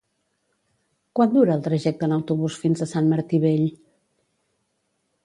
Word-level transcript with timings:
Quant 1.19 1.35
dura 1.35 1.57
el 1.57 1.61
trajecte 1.67 2.07
en 2.09 2.15
autobús 2.17 2.57
fins 2.63 2.81
a 2.81 2.87
Sant 2.95 3.13
Martí 3.13 3.43
Vell? 3.45 3.69